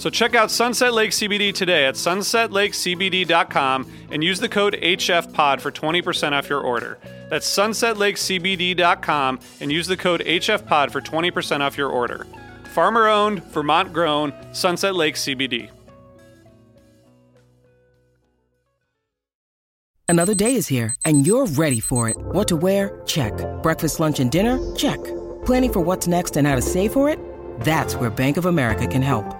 [0.00, 5.70] So check out Sunset Lake CBD today at sunsetlakecbd.com and use the code HFPOD for
[5.70, 6.98] 20% off your order.
[7.28, 12.26] That's sunsetlakecbd.com and use the code HFPOD for 20% off your order.
[12.72, 15.68] Farmer owned, Vermont grown, Sunset Lake CBD.
[20.08, 22.16] Another day is here, and you're ready for it.
[22.18, 23.02] What to wear?
[23.04, 23.34] Check.
[23.62, 24.58] Breakfast, lunch, and dinner?
[24.76, 24.98] Check.
[25.44, 27.18] Planning for what's next and how to save for it?
[27.60, 29.39] That's where Bank of America can help.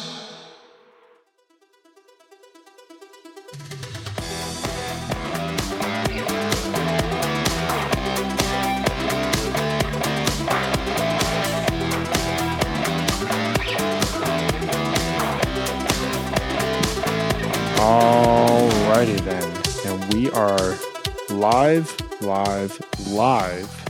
[21.41, 23.89] Live, live, live.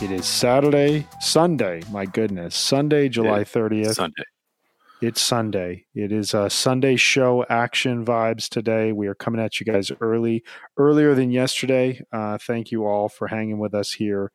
[0.00, 2.54] It is Saturday, Sunday, my goodness.
[2.54, 3.96] Sunday, July 30th.
[3.96, 4.22] Sunday.
[5.00, 5.86] It's Sunday.
[5.96, 8.92] It is a Sunday show action vibes today.
[8.92, 10.44] We are coming at you guys early,
[10.76, 12.00] earlier than yesterday.
[12.12, 14.30] Uh, thank you all for hanging with us here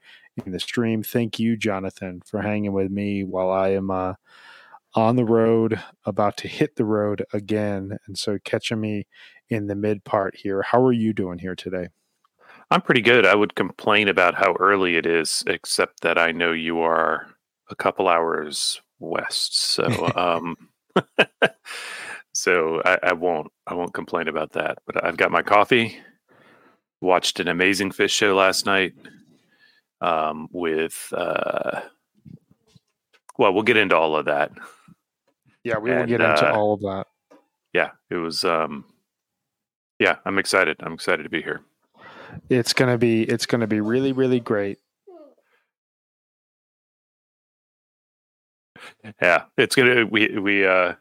[0.46, 1.04] in the stream.
[1.04, 4.16] Thank you, Jonathan, for hanging with me while I am uh,
[4.94, 7.98] on the road, about to hit the road again.
[8.08, 9.08] And so catching me
[9.48, 10.64] in the mid part here.
[10.64, 11.88] How are you doing here today?
[12.70, 13.26] I'm pretty good.
[13.26, 17.28] I would complain about how early it is, except that I know you are
[17.70, 19.58] a couple hours west.
[19.60, 19.86] So,
[20.16, 20.56] um,
[22.34, 23.52] so I, I won't.
[23.66, 24.80] I won't complain about that.
[24.86, 25.98] But I've got my coffee.
[27.00, 28.94] Watched an amazing Phish show last night.
[30.02, 31.82] Um, with uh,
[33.38, 34.52] well, we'll get into all of that.
[35.64, 37.08] Yeah, we will get into uh, all of that.
[37.74, 38.44] Yeah, it was.
[38.44, 38.86] Um,
[40.00, 40.78] yeah, I'm excited.
[40.80, 41.62] I'm excited to be here.
[42.50, 44.80] It's gonna be it's gonna be really, really great.
[49.22, 50.94] Yeah, it's gonna we we uh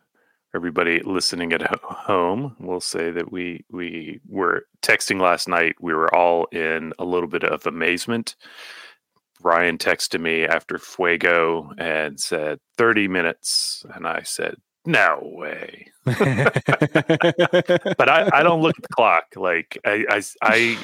[0.55, 5.77] everybody listening at home will say that we we were texting last night.
[5.81, 8.37] We were all in a little bit of amazement.
[9.43, 16.19] Ryan texted me after Fuego and said 30 minutes, and I said, "No way." But
[18.09, 19.25] I, I don't look at the clock.
[19.37, 20.79] Like I, I I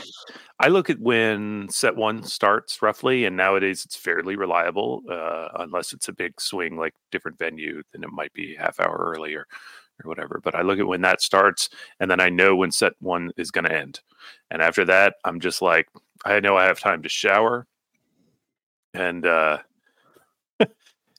[0.61, 5.03] I look at when set one starts roughly, and nowadays it's fairly reliable.
[5.11, 9.13] Uh, unless it's a big swing, like different venue, then it might be half hour
[9.17, 9.47] earlier
[10.05, 10.41] or whatever.
[10.43, 11.69] But I look at when that starts,
[12.01, 14.01] and then I know when set one is going to end.
[14.51, 15.89] And after that, I'm just like,
[16.25, 17.67] I know I have time to shower,
[18.95, 19.59] and uh,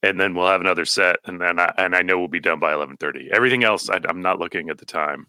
[0.04, 2.60] and then we'll have another set, and then I, and I know we'll be done
[2.60, 3.30] by eleven thirty.
[3.34, 5.28] Everything else, I, I'm not looking at the time.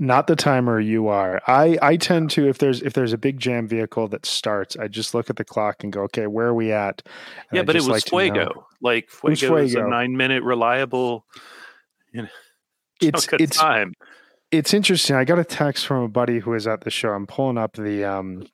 [0.00, 1.40] Not the timer you are.
[1.46, 4.88] I I tend to if there's if there's a big jam vehicle that starts, I
[4.88, 7.02] just look at the clock and go, okay, where are we at?
[7.04, 7.12] And
[7.52, 8.66] yeah, I'd but it was like to Fuego.
[8.80, 11.26] Like was Fuego is a nine minute reliable.
[12.12, 12.28] You know,
[13.00, 13.92] It's chunk of it's time.
[14.50, 15.14] it's interesting.
[15.16, 17.10] I got a text from a buddy who was at the show.
[17.10, 18.46] I'm pulling up the um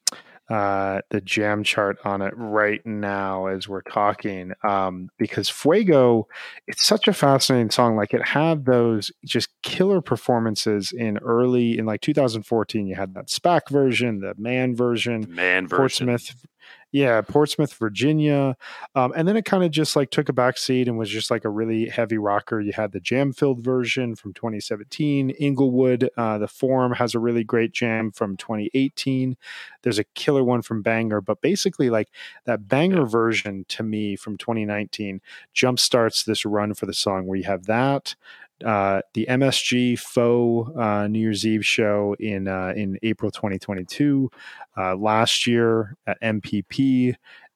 [0.51, 4.53] uh the jam chart on it right now as we're talking.
[4.63, 6.27] Um because Fuego,
[6.67, 7.97] it's such a fascinating song.
[7.97, 12.87] Like it had those just killer performances in early in like 2014.
[12.87, 16.09] You had that SPAC version, the Mann version, Mann version.
[16.09, 16.47] Portsmouth.
[16.93, 18.57] Yeah, Portsmouth, Virginia.
[18.97, 21.31] Um, and then it kind of just like took a back seat and was just
[21.31, 22.61] like a really heavy rocker.
[22.61, 25.31] You had the jam filled version from 2017.
[25.31, 29.37] Inglewood, uh, the Forum has a really great jam from 2018.
[29.83, 32.09] There's a killer one from Bangor, but basically, like
[32.45, 35.21] that Bangor version to me from 2019
[35.55, 38.17] jumpstarts this run for the song where you have that.
[38.65, 44.31] Uh, the MSG faux uh, New Year's Eve show in uh, in April 2022.
[44.77, 47.15] Uh, last year at MPP,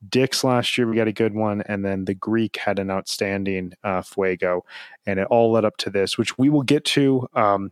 [0.09, 3.73] Dick's last year we got a good one, and then the Greek had an outstanding
[3.83, 4.65] uh, Fuego,
[5.07, 7.27] and it all led up to this, which we will get to.
[7.35, 7.71] Um,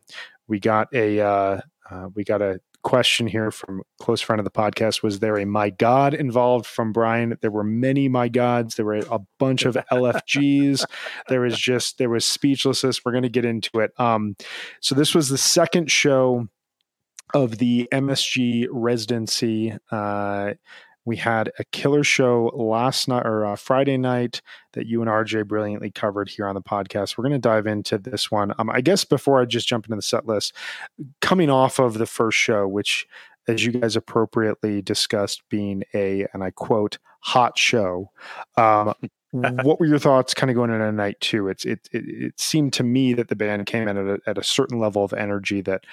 [0.49, 4.51] we got a uh, uh, we got a question here from close friend of the
[4.51, 7.37] podcast was there a my god involved from brian?
[7.41, 8.75] There were many my gods.
[8.75, 10.85] There were a bunch of lfgs
[11.29, 13.05] there was just there was speechlessness.
[13.05, 13.93] We're going to get into it.
[13.99, 14.37] Um
[14.81, 16.49] so this was the second show
[17.35, 20.53] of the msg residency uh
[21.05, 24.41] we had a killer show last night or uh, Friday night
[24.73, 27.17] that you and RJ brilliantly covered here on the podcast.
[27.17, 28.53] We're going to dive into this one.
[28.59, 30.55] Um, I guess before I just jump into the set list,
[31.21, 33.07] coming off of the first show, which,
[33.49, 38.11] as you guys appropriately discussed, being a, and I quote, hot show.
[38.57, 38.95] Um,
[39.33, 41.49] what were your thoughts kind of going into night two?
[41.49, 44.39] It's it, it, it seemed to me that the band came in at a, at
[44.39, 45.85] a certain level of energy that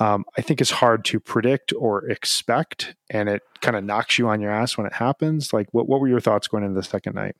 [0.00, 4.28] um, I think is hard to predict or expect, and it kind of knocks you
[4.28, 5.52] on your ass when it happens.
[5.52, 7.36] Like, what what were your thoughts going into the second night?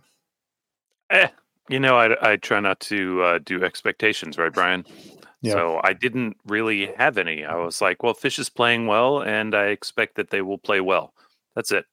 [1.10, 1.28] Eh,
[1.68, 4.84] you know, I I try not to uh, do expectations, right, Brian?
[5.40, 5.52] Yeah.
[5.52, 7.44] So I didn't really have any.
[7.44, 10.80] I was like, well, Phish is playing well, and I expect that they will play
[10.80, 11.14] well.
[11.54, 11.86] That's it.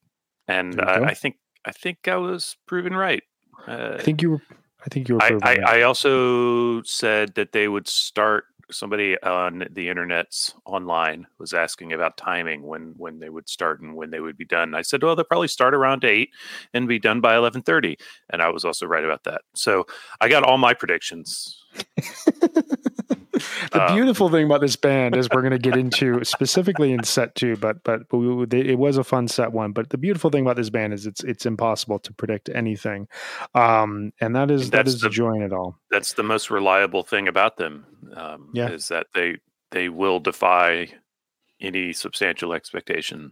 [0.47, 3.23] And uh, I think I think I was proven right.
[3.68, 4.41] Uh, I think you were.
[4.83, 5.23] I think you were.
[5.23, 5.63] I, I, right.
[5.63, 12.17] I also said that they would start somebody on the internet's online was asking about
[12.17, 14.75] timing when when they would start and when they would be done.
[14.75, 16.29] I said, well, they'll probably start around eight
[16.73, 17.97] and be done by eleven thirty,
[18.29, 19.41] and I was also right about that.
[19.53, 19.85] So
[20.21, 21.63] I got all my predictions.
[23.71, 27.03] the um, beautiful thing about this band is we're going to get into specifically in
[27.03, 29.71] set two, but but, we, it was a fun set one.
[29.71, 33.07] But the beautiful thing about this band is it's it's impossible to predict anything,
[33.53, 35.77] um, and that is that is the, joy in it all.
[35.91, 37.85] That's the most reliable thing about them.
[38.13, 38.69] Um, yeah.
[38.69, 39.37] is that they
[39.71, 40.89] they will defy
[41.59, 43.31] any substantial expectation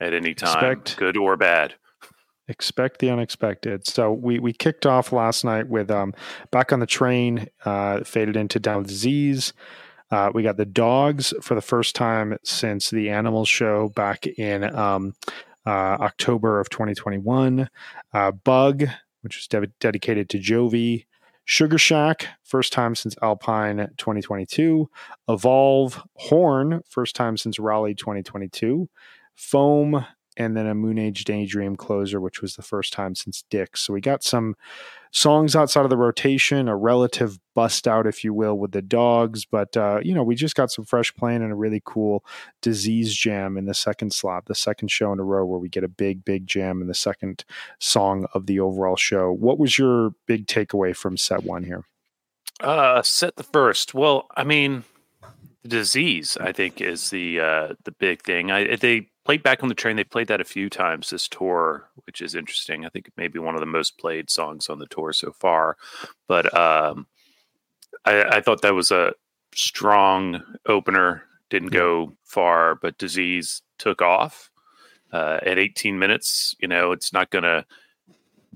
[0.00, 1.74] at any time, Expect, good or bad
[2.52, 3.86] expect the unexpected.
[3.86, 6.14] So we we kicked off last night with um
[6.50, 9.52] back on the train, uh, faded into down with disease.
[10.12, 14.62] Uh, we got the dogs for the first time since the animal show back in
[14.76, 15.14] um,
[15.64, 17.68] uh, October of 2021.
[18.12, 18.84] Uh, Bug,
[19.22, 21.06] which was de- dedicated to Jovi.
[21.44, 24.88] Sugar Shack, first time since Alpine 2022.
[25.28, 28.88] Evolve, Horn, first time since Raleigh 2022.
[29.34, 30.04] Foam,
[30.36, 33.76] and then a Moon Age Daydream closer, which was the first time since Dick.
[33.76, 34.56] So we got some
[35.10, 39.44] songs outside of the rotation, a relative bust out, if you will, with the dogs.
[39.44, 42.24] But, uh, you know, we just got some fresh playing and a really cool
[42.62, 45.84] disease jam in the second slot, the second show in a row where we get
[45.84, 47.44] a big, big jam in the second
[47.78, 49.30] song of the overall show.
[49.30, 51.84] What was your big takeaway from set one here?
[52.60, 53.92] Uh, set the first.
[53.92, 54.84] Well, I mean,
[55.62, 58.50] the disease, I think, is the uh, the big thing.
[58.50, 59.96] I they played back on the train.
[59.96, 62.84] They played that a few times this tour, which is interesting.
[62.84, 65.76] I think maybe one of the most played songs on the tour so far.
[66.26, 67.06] But um,
[68.04, 69.14] I, I, thought that was a
[69.54, 71.24] strong opener.
[71.50, 74.50] Didn't go far, but Disease took off
[75.12, 76.56] uh, at 18 minutes.
[76.60, 77.66] You know, it's not going to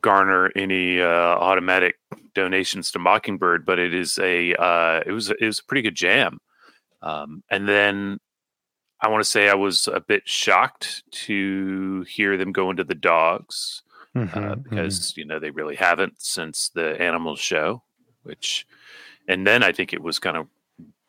[0.01, 1.97] garner any uh, automatic
[2.35, 5.95] donations to Mockingbird, but it is a uh, it was it was a pretty good
[5.95, 6.39] jam.
[7.03, 8.19] Um, and then
[9.01, 12.95] I want to say I was a bit shocked to hear them go into the
[12.95, 13.83] dogs
[14.15, 15.21] mm-hmm, uh, because mm-hmm.
[15.21, 17.83] you know they really haven't since the animals show,
[18.23, 18.67] which,
[19.29, 20.47] and then I think it was kind of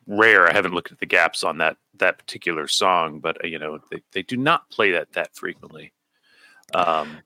[0.05, 0.47] rare.
[0.47, 3.79] I haven't looked at the gaps on that that particular song, but uh, you know
[3.91, 5.93] they, they do not play that that frequently.
[6.73, 7.19] Um,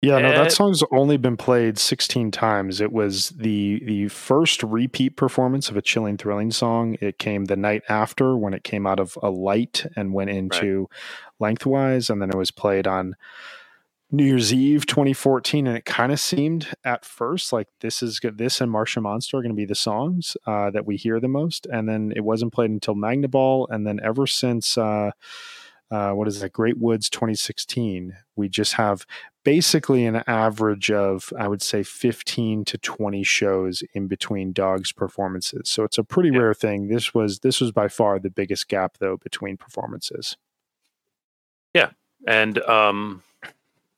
[0.00, 2.80] yeah, no, that eh song's only been played 16 times.
[2.80, 6.96] It was the the first repeat performance of a chilling thrilling song.
[7.00, 10.80] It came the night after when it came out of a light and went into
[10.80, 10.88] right.
[11.40, 13.16] lengthwise and then it was played on
[14.10, 18.38] New Year's Eve 2014 and it kind of seemed at first like this is good
[18.38, 21.28] this and Martian Monster are going to be the songs uh, that we hear the
[21.28, 25.10] most and then it wasn't played until Magnaball and then ever since uh,
[25.90, 26.52] uh, what is that?
[26.52, 28.14] Great Woods 2016.
[28.36, 29.06] We just have
[29.48, 35.70] basically an average of, I would say, 15 to 20 shows in between dogs' performances.
[35.70, 36.40] So it's a pretty yeah.
[36.40, 36.88] rare thing.
[36.88, 40.36] This was this was by far the biggest gap though between performances.
[41.72, 41.92] Yeah,
[42.26, 43.22] and um,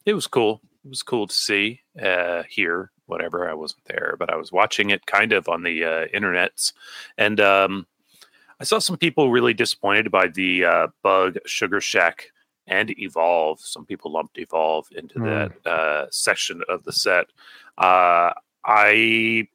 [0.07, 0.61] it was cool.
[0.85, 3.51] It was cool to see, uh, hear, whatever.
[3.51, 6.75] I wasn't there, but I was watching it kind of on the uh, internets,
[7.19, 7.89] and um,
[8.61, 12.31] I saw some people really disappointed by the uh, Bug, Sugar Shack,
[12.71, 13.61] and Evolve.
[13.61, 15.53] Some people lumped Evolve into mm.
[15.65, 17.27] that uh, section of the set.
[17.77, 18.33] Uh,
[18.65, 19.49] I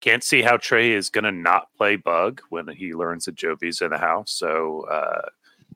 [0.00, 3.82] can't see how Trey is going to not play Bug when he learns that Jovi's
[3.82, 4.32] in the house.
[4.32, 5.28] So, uh,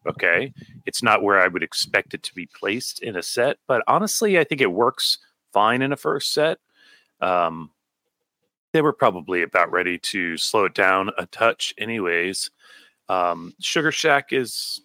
[0.09, 0.53] okay,
[0.87, 4.39] it's not where I would expect it to be placed in a set, but honestly,
[4.39, 5.19] I think it works
[5.53, 6.59] fine in a first set.
[7.21, 7.71] Um,
[8.73, 12.51] they were probably about ready to slow it down a touch, anyways.
[13.09, 14.83] Um, Sugar Shack is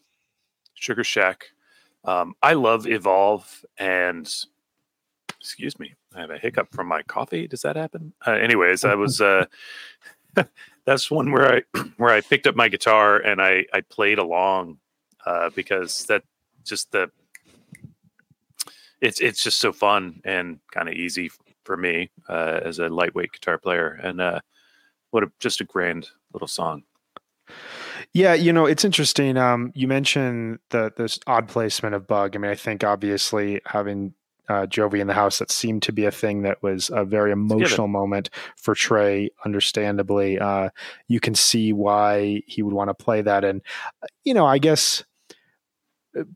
[0.76, 1.46] Sugar Shack.
[2.04, 4.32] Um, I love Evolve and
[5.40, 7.48] excuse me, I have a hiccup from my coffee.
[7.48, 8.14] Does that happen?
[8.26, 9.46] Uh, anyways, I was uh,
[10.86, 14.78] that's one where I where I picked up my guitar and I I played along
[15.26, 16.24] uh, because that
[16.64, 17.10] just the
[19.02, 21.32] it's it's just so fun and kind of easy
[21.64, 24.40] for me uh, as a lightweight guitar player and uh,
[25.12, 26.84] what a, just a grand little song.
[28.16, 29.36] Yeah, you know, it's interesting.
[29.36, 32.34] Um, you mentioned the this odd placement of Bug.
[32.34, 34.14] I mean, I think obviously having
[34.48, 37.34] uh, Jovi in the house, that seemed to be a thing that was a very
[37.34, 39.32] emotional moment for Trey.
[39.44, 40.70] Understandably, uh,
[41.10, 43.62] you can see why he would want to play that, and
[44.24, 45.06] you know, I guess uh,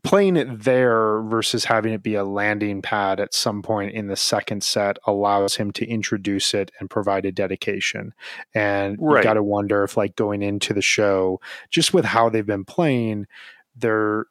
[0.02, 4.16] playing it there versus having it be a landing pad at some point in the
[4.16, 8.12] second set allows him to introduce it and provide a dedication.
[8.54, 9.18] And right.
[9.18, 12.64] you got to wonder if, like, going into the show, just with how they've been
[12.64, 13.26] playing,
[13.76, 14.26] they're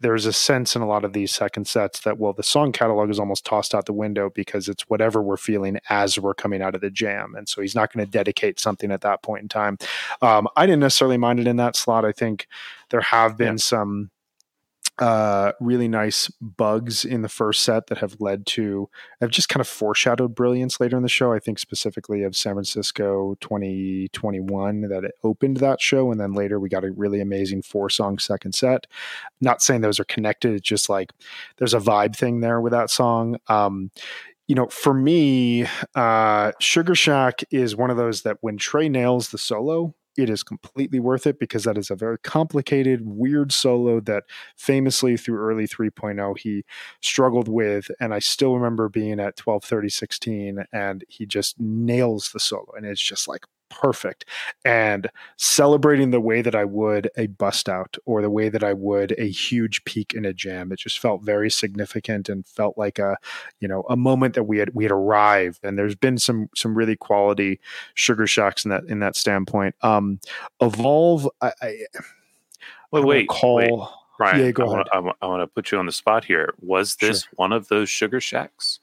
[0.00, 3.08] there's a sense in a lot of these second sets that well the song catalog
[3.08, 6.74] is almost tossed out the window because it's whatever we're feeling as we're coming out
[6.74, 9.48] of the jam and so he's not going to dedicate something at that point in
[9.48, 9.78] time
[10.20, 12.48] um, i didn't necessarily mind it in that slot i think
[12.90, 13.56] there have been yeah.
[13.56, 14.10] some
[15.02, 18.88] uh, really nice bugs in the first set that have led to
[19.20, 21.32] have just kind of foreshadowed brilliance later in the show.
[21.32, 26.60] I think specifically of San Francisco 2021 that it opened that show, and then later
[26.60, 28.86] we got a really amazing four song second set.
[29.40, 31.10] Not saying those are connected, it's just like
[31.56, 33.38] there's a vibe thing there with that song.
[33.48, 33.90] Um,
[34.46, 35.66] you know, for me,
[35.96, 40.42] uh, Sugar Shack is one of those that when Trey nails the solo, it is
[40.42, 44.24] completely worth it because that is a very complicated, weird solo that
[44.56, 46.64] famously through early 3.0 he
[47.00, 47.90] struggled with.
[48.00, 52.72] And I still remember being at 12, 30, 16, and he just nails the solo.
[52.76, 54.24] And it's just like perfect
[54.64, 58.72] and celebrating the way that I would a bust out or the way that I
[58.72, 60.72] would a huge peak in a jam.
[60.72, 63.16] It just felt very significant and felt like a,
[63.60, 65.60] you know, a moment that we had we had arrived.
[65.62, 67.60] And there's been some some really quality
[67.94, 69.74] sugar shacks in that in that standpoint.
[69.82, 70.20] Um
[70.60, 71.78] evolve I, I
[72.90, 73.70] wait, wait, call wait.
[74.18, 74.98] Brian, yeah, go I.
[75.00, 76.54] Wanna, I want to put you on the spot here.
[76.60, 77.30] Was this sure.
[77.36, 78.78] one of those sugar shacks?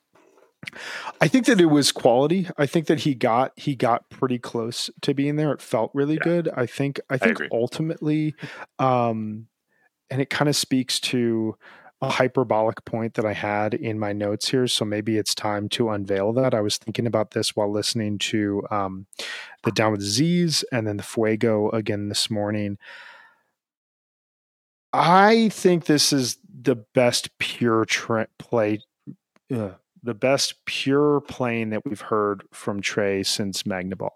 [1.21, 2.47] I think that it was quality.
[2.57, 5.51] I think that he got he got pretty close to being there.
[5.51, 6.23] It felt really yeah.
[6.23, 6.49] good.
[6.55, 8.35] I think I think I ultimately
[8.77, 9.47] um
[10.09, 11.55] and it kind of speaks to
[12.01, 14.67] a hyperbolic point that I had in my notes here.
[14.67, 16.53] So maybe it's time to unveil that.
[16.53, 19.05] I was thinking about this while listening to um,
[19.63, 22.77] the Down with Z's and then the Fuego again this morning.
[24.93, 28.79] I think this is the best pure tra- play,
[29.53, 29.71] uh,
[30.03, 34.11] the best pure playing that we've heard from Trey since Magnaball.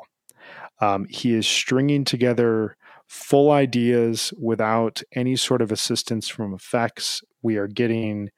[0.80, 2.76] Um, he is stringing together
[3.08, 7.22] full ideas without any sort of assistance from effects.
[7.42, 8.32] We are getting,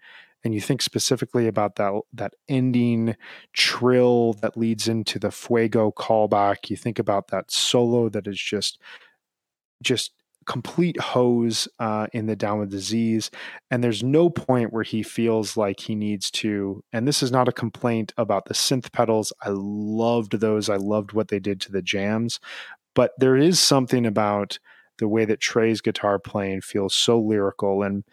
[0.44, 3.16] and you think specifically about that that ending
[3.54, 6.70] trill that leads into the Fuego callback.
[6.70, 8.80] You think about that solo that is just
[9.82, 10.12] just
[10.46, 13.32] complete hose uh, in the down with disease
[13.72, 17.48] and there's no point where he feels like he needs to and this is not
[17.48, 19.34] a complaint about the synth pedals.
[19.42, 20.70] I loved those.
[20.70, 22.40] I loved what they did to the jams.
[22.94, 24.60] But there is something about
[24.98, 28.04] the way that trey's guitar playing feels so lyrical and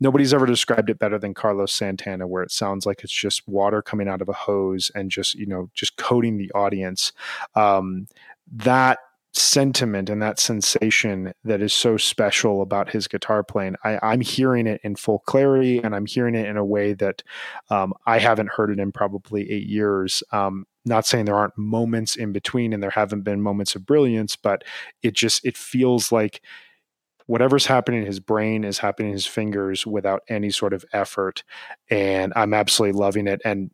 [0.00, 3.82] nobody's ever described it better than carlos santana where it sounds like it's just water
[3.82, 7.12] coming out of a hose and just you know just coating the audience.
[7.54, 8.06] Um,
[8.52, 8.98] that
[9.32, 13.76] sentiment and that sensation that is so special about his guitar playing.
[13.84, 17.22] I, am hearing it in full clarity and I'm hearing it in a way that
[17.70, 20.22] um, I haven't heard it in probably eight years.
[20.32, 24.34] Um, not saying there aren't moments in between and there haven't been moments of brilliance,
[24.34, 24.64] but
[25.02, 26.42] it just it feels like
[27.26, 31.44] whatever's happening in his brain is happening in his fingers without any sort of effort.
[31.88, 33.40] And I'm absolutely loving it.
[33.44, 33.70] And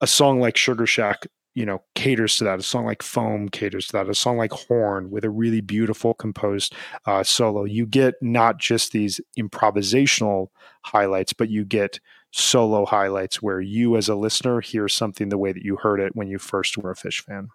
[0.00, 2.58] a song like Sugar Shack you know caters to that.
[2.58, 4.08] A song like foam caters to that.
[4.08, 6.74] A song like horn with a really beautiful composed
[7.06, 7.64] uh, solo.
[7.64, 10.48] You get not just these improvisational
[10.84, 12.00] highlights but you get
[12.32, 16.16] solo highlights where you as a listener hear something the way that you heard it
[16.16, 17.48] when you first were a Phish fan.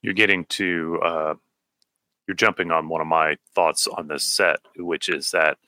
[0.00, 1.34] You're getting to uh,
[2.26, 5.58] you're jumping on one of my thoughts on this set which is that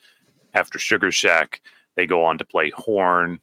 [0.54, 1.60] after sugar shack
[1.96, 3.38] they go on to play horn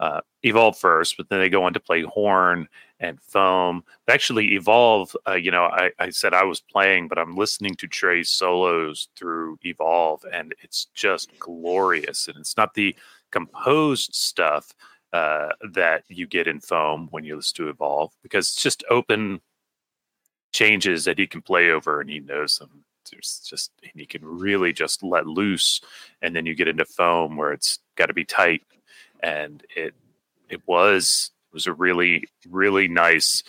[0.00, 2.68] uh, Evolve first, but then they go on to play Horn
[3.00, 3.82] and Foam.
[4.08, 7.86] Actually, Evolve, uh, you know, I, I, said I was playing, but I'm listening to
[7.86, 12.28] Trey's solos through Evolve, and it's just glorious.
[12.28, 12.94] And it's not the
[13.30, 14.74] composed stuff
[15.12, 19.40] uh, that you get in Foam when you listen to Evolve, because it's just open
[20.52, 22.84] changes that he can play over and he knows them.
[23.10, 25.80] There's just, and he can really just let loose.
[26.22, 28.62] And then you get into Foam where it's got to be tight
[29.26, 29.94] and it
[30.48, 33.42] it was was a really really nice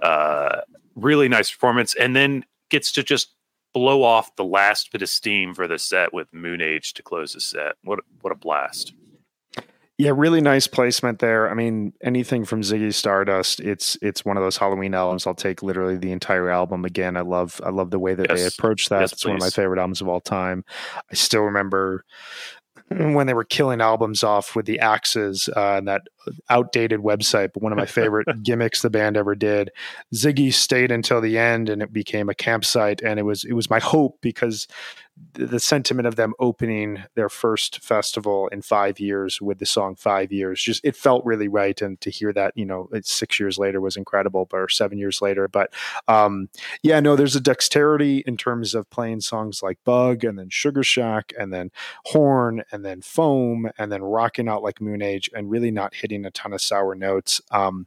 [0.00, 0.60] uh
[0.94, 1.94] really nice performance.
[1.94, 3.34] And then gets to just
[3.74, 7.34] blow off the last bit of steam for the set with moon age to close
[7.34, 7.74] the set.
[7.82, 8.94] What what a blast.
[9.96, 11.50] Yeah really nice placement there.
[11.50, 15.26] I mean anything from ziggy stardust it's it's one of those halloween albums.
[15.26, 17.16] I'll take literally the entire album again.
[17.16, 18.38] I love i love the way that yes.
[18.38, 19.00] they approach that.
[19.00, 19.30] Yes, it's please.
[19.30, 20.64] one of my favorite albums of all time.
[21.10, 22.04] I still remember
[22.90, 26.02] when they were killing albums off with the axes uh, and that
[26.48, 29.70] outdated website, but one of my favorite gimmicks the band ever did.
[30.14, 33.02] Ziggy stayed until the end, and it became a campsite.
[33.02, 34.66] And it was it was my hope because
[35.34, 40.32] the sentiment of them opening their first festival in five years with the song five
[40.32, 43.80] years just it felt really right and to hear that you know six years later
[43.80, 45.72] was incredible or seven years later but
[46.08, 46.48] um,
[46.82, 50.82] yeah no there's a dexterity in terms of playing songs like bug and then sugar
[50.82, 51.70] shack and then
[52.06, 56.24] horn and then foam and then rocking out like moon age and really not hitting
[56.24, 57.40] a ton of sour notes.
[57.50, 57.86] Um,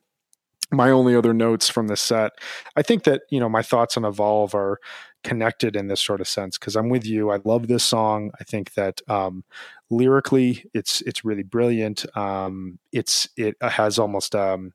[0.71, 2.31] my only other notes from the set
[2.77, 4.79] i think that you know my thoughts on evolve are
[5.23, 7.31] connected in this sort of sense because I'm with you.
[7.31, 8.31] I love this song.
[8.39, 9.43] I think that um,
[9.89, 12.05] lyrically, it's it's really brilliant.
[12.17, 14.73] Um, it's it has almost um,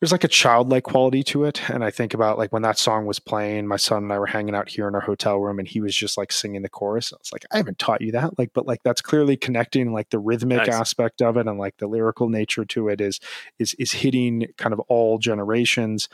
[0.00, 3.06] there's like a childlike quality to it, and I think about like when that song
[3.06, 5.66] was playing, my son and I were hanging out here in our hotel room, and
[5.66, 7.10] he was just like singing the chorus.
[7.12, 10.10] I was like, I haven't taught you that, like, but like that's clearly connecting like
[10.10, 10.68] the rhythmic nice.
[10.68, 13.18] aspect of it and like the lyrical nature to it is
[13.58, 16.08] is is hitting kind of all generations.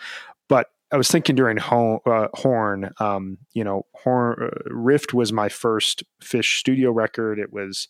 [0.92, 5.48] I was thinking during ho- uh, Horn, um, you know, Horn uh, Rift was my
[5.48, 7.38] first Phish studio record.
[7.38, 7.88] It was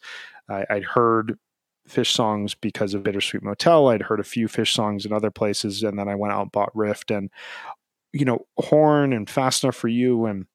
[0.48, 1.38] I, would heard
[1.88, 3.88] Phish songs because of Bittersweet Motel.
[3.88, 6.52] I'd heard a few Phish songs in other places, and then I went out and
[6.52, 7.10] bought Rift.
[7.10, 7.30] And
[8.12, 10.46] you know, Horn and Fast Enough for You and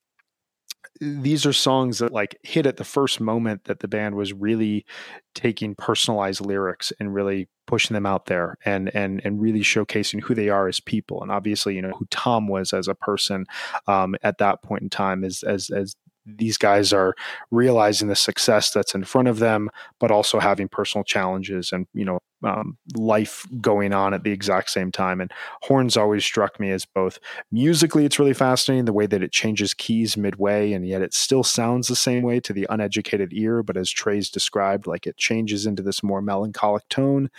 [1.02, 4.86] these are songs that like hit at the first moment that the band was really
[5.34, 10.36] taking personalized lyrics and really pushing them out there and and and really showcasing who
[10.36, 11.22] they are as people.
[11.22, 13.46] And obviously you know who Tom was as a person
[13.88, 17.14] um, at that point in time as as as these guys are
[17.52, 22.06] realizing the success that's in front of them, but also having personal challenges and you
[22.06, 25.22] know um, life going on at the exact same time.
[25.22, 27.20] And horns always struck me as both
[27.52, 31.44] musically, it's really fascinating the way that it changes keys midway, and yet it still
[31.44, 33.64] sounds the same way to the uneducated ear.
[33.64, 37.30] But as Trey's described, like it changes into this more melancholic tone.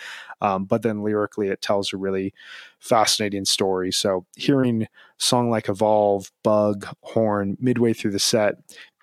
[0.41, 2.33] Um, but then lyrically, it tells a really
[2.79, 3.91] fascinating story.
[3.91, 8.55] So hearing song like Evolve, Bug, Horn midway through the set,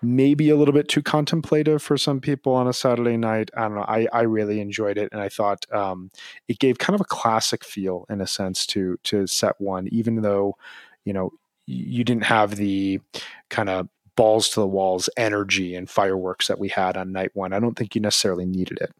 [0.05, 3.51] maybe a little bit too contemplative for some people on a Saturday night.
[3.57, 3.85] I don't know.
[3.87, 6.11] I, I really enjoyed it, and I thought um,
[6.49, 10.23] it gave kind of a classic feel in a sense to to set one, even
[10.23, 10.57] though
[11.05, 11.33] you know
[11.67, 13.01] you didn't have the
[13.49, 17.53] kind of balls to the walls energy and fireworks that we had on night one.
[17.53, 18.93] I don't think you necessarily needed it.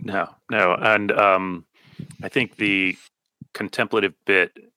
[0.00, 1.64] No, no, and um,
[2.22, 2.96] I think the
[3.54, 4.71] contemplative bit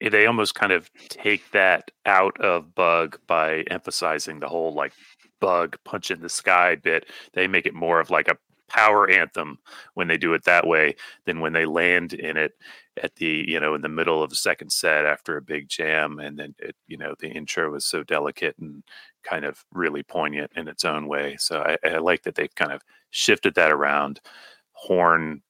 [0.00, 4.92] they almost kind of take that out of bug by emphasizing the whole like
[5.40, 8.36] bug punch in the sky bit they make it more of like a
[8.68, 9.58] power anthem
[9.92, 10.94] when they do it that way
[11.26, 12.52] than when they land in it
[13.02, 16.18] at the you know in the middle of the second set after a big jam
[16.18, 18.82] and then it you know the intro was so delicate and
[19.22, 22.72] kind of really poignant in its own way so i, I like that they've kind
[22.72, 24.20] of shifted that around
[24.72, 25.42] horn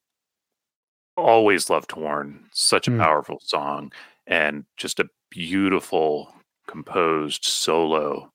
[1.16, 2.46] always loved Horn.
[2.52, 2.98] Such a mm.
[2.98, 3.92] powerful song
[4.26, 6.32] and just a beautiful
[6.66, 8.32] composed solo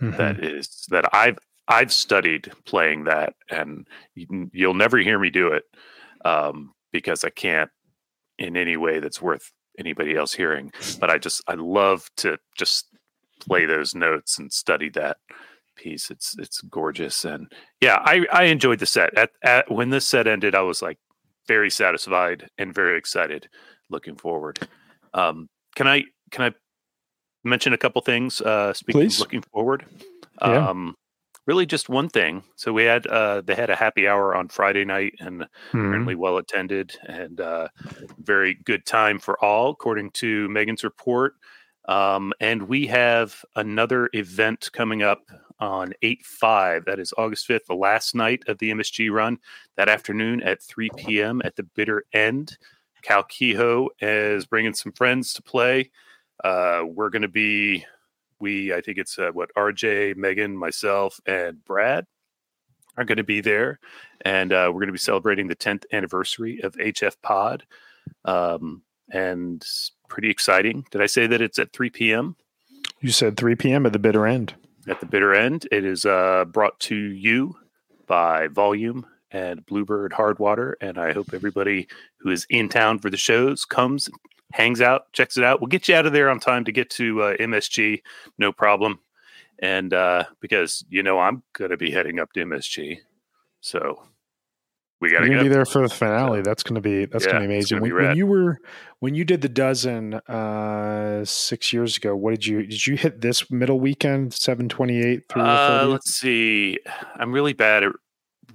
[0.00, 0.16] mm-hmm.
[0.16, 5.64] that is that I've I've studied playing that, and you'll never hear me do it
[6.24, 7.70] um, because I can't
[8.38, 10.72] in any way that's worth anybody else hearing.
[11.00, 12.86] But I just I love to just
[13.40, 15.16] play those notes and study that
[15.76, 16.10] piece.
[16.10, 19.16] It's it's gorgeous, and yeah, I I enjoyed the set.
[19.18, 20.98] At, at when this set ended, I was like,
[21.48, 23.48] very satisfied and very excited
[23.90, 24.68] looking forward.
[25.16, 26.54] Um, can I can I
[27.42, 28.40] mention a couple things?
[28.40, 29.18] Uh, speaking Please.
[29.18, 29.86] looking forward,
[30.40, 30.68] yeah.
[30.68, 30.94] um,
[31.46, 32.44] really just one thing.
[32.56, 35.78] So we had uh, they had a happy hour on Friday night and mm-hmm.
[35.78, 37.68] apparently well attended and uh,
[38.18, 41.34] very good time for all, according to Megan's report.
[41.88, 45.22] Um, and we have another event coming up
[45.60, 46.84] on 8 5.
[46.84, 49.38] That is August 5th, the last night of the MSG run.
[49.76, 51.40] That afternoon at 3 p.m.
[51.44, 52.58] at the bitter end.
[53.06, 55.90] Cal Kehoe is bringing some friends to play.
[56.42, 57.84] Uh, we're going to be,
[58.40, 62.06] we, I think it's uh, what, RJ, Megan, myself, and Brad
[62.96, 63.78] are going to be there.
[64.24, 67.64] And uh, we're going to be celebrating the 10th anniversary of HF Pod.
[68.24, 69.64] Um, and
[70.08, 70.84] pretty exciting.
[70.90, 72.34] Did I say that it's at 3 p.m.?
[73.00, 73.86] You said 3 p.m.
[73.86, 74.54] at the bitter end.
[74.88, 77.56] At the bitter end, it is uh, brought to you
[78.08, 80.74] by Volume and Bluebird Hardwater.
[80.80, 84.08] And I hope everybody who is in town for the shows comes,
[84.52, 85.60] hangs out, checks it out.
[85.60, 88.02] We'll get you out of there on time to get to uh, MSG,
[88.38, 89.00] no problem.
[89.58, 92.98] And uh, because, you know, I'm going to be heading up to MSG.
[93.60, 94.02] So
[95.00, 96.40] we got to be there for the finale.
[96.40, 97.80] That's going to be that's yeah, going to be amazing.
[97.80, 98.58] When, be when, you were
[99.00, 103.20] when you did the dozen uh, six years ago, what did you did you hit
[103.20, 105.42] this middle weekend seven twenty eight through?
[105.42, 106.78] Uh, let's see.
[107.16, 107.92] I'm really bad at.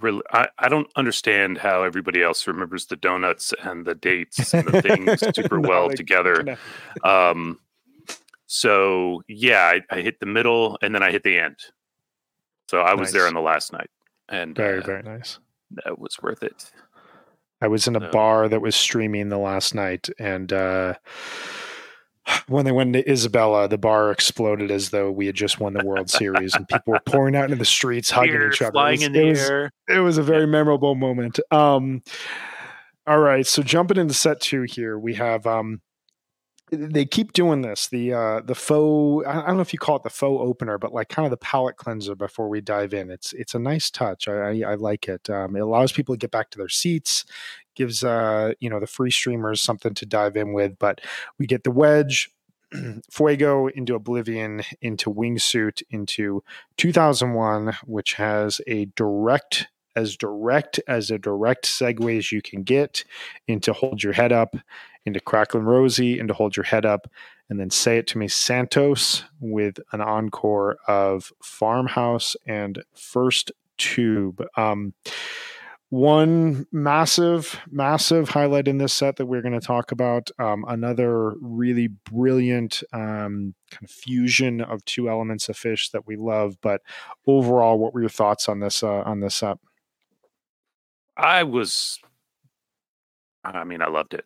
[0.02, 4.68] Really, I, I don't understand how everybody else remembers the donuts and the dates and
[4.68, 6.58] the things super well like, together.
[7.04, 7.60] Um,
[8.48, 11.58] so yeah, I, I, hit the middle and then I hit the end.
[12.70, 13.90] So I was there on the last night,
[14.30, 15.40] and very uh, very nice
[15.86, 16.72] that was worth it.
[17.62, 18.12] I was in a no.
[18.12, 20.96] bar that was streaming the last night, and uh,
[22.48, 25.86] when they went to Isabella, the bar exploded as though we had just won the
[25.86, 28.72] World Series, and people were pouring out into the streets, hugging each other.
[28.72, 29.72] Flying it was, in the it air.
[29.88, 31.39] Was, it was a very memorable moment.
[31.52, 32.04] Um,
[33.08, 35.82] all right, so jumping into set two here, we have um,
[36.72, 40.04] they keep doing this the uh the faux i don't know if you call it
[40.04, 43.34] the faux opener but like kind of the palate cleanser before we dive in it's
[43.34, 46.32] it's a nice touch i i, I like it um, it allows people to get
[46.32, 47.26] back to their seats
[47.76, 51.02] gives uh you know the free streamers something to dive in with but
[51.38, 52.30] we get the wedge
[53.12, 56.44] Fuego into Oblivion, into Wingsuit, into
[56.78, 63.04] 2001, which has a direct, as direct as a direct segue as you can get
[63.48, 64.56] into Hold Your Head Up,
[65.06, 67.08] into Cracklin' Rosie, into hold your head up,
[67.50, 74.46] and then say it to me, Santos, with an encore of Farmhouse and First Tube.
[74.56, 74.94] Um,
[75.92, 80.32] one massive, massive highlight in this set that we're going to talk about.
[80.40, 86.16] Um, another really brilliant um, kind of fusion of two elements of Phish that we
[86.16, 86.56] love.
[86.62, 86.82] But
[87.28, 89.58] overall, what were your thoughts on this uh, on this set?
[91.18, 92.00] I was,
[93.44, 94.24] I mean, I loved it.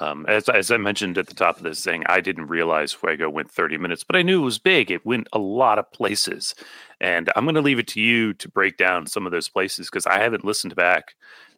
[0.00, 3.28] Um, as, as I mentioned at the top of this thing, I didn't realize Fuego
[3.28, 4.90] went 30 minutes, but I knew it was big.
[4.90, 6.54] It went a lot of places.
[7.00, 9.88] And I'm going to leave it to you to break down some of those places
[9.88, 11.14] because I haven't listened back.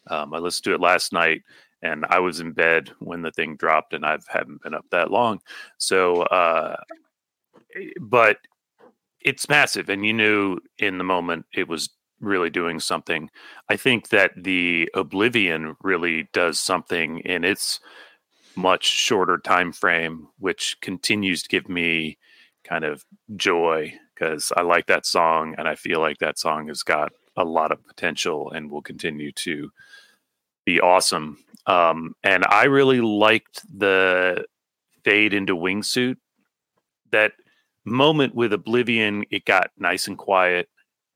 [0.09, 1.42] Um, I listened to it last night
[1.83, 5.11] and I was in bed when the thing dropped and I haven't been up that
[5.11, 5.40] long.
[5.79, 6.77] So, uh,
[7.77, 8.38] eh, but
[9.20, 9.88] it's massive.
[9.88, 13.31] And you knew in the moment it was really doing something.
[13.68, 17.81] I think that the Oblivion really does something in its
[18.57, 22.19] much shorter time frame, which continues to give me
[22.64, 23.05] kind of
[23.37, 27.45] joy because I like that song and I feel like that song has got a
[27.45, 29.71] lot of potential and will continue to
[30.64, 31.38] be awesome.
[31.67, 34.45] Um, and I really liked the
[35.05, 36.17] fade into wingsuit.
[37.11, 37.33] That
[37.85, 40.69] moment with Oblivion, it got nice and quiet.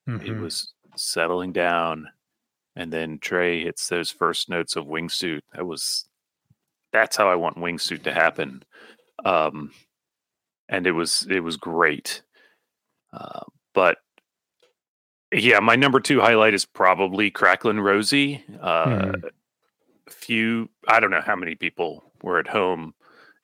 [0.09, 0.27] Mm-hmm.
[0.27, 2.09] It was settling down.
[2.77, 5.41] And then Trey hits those first notes of wingsuit.
[5.55, 6.08] That was
[6.93, 8.63] that's how I want wingsuit to happen.
[9.25, 9.73] Um,
[10.69, 12.23] and it was it was great.
[13.13, 13.41] Uh,
[13.75, 13.99] but
[15.33, 18.45] yeah, my number two highlight is probably Cracklin' Rosie.
[18.61, 19.25] Uh, mm.
[19.25, 22.95] A few, I don't know how many people were at home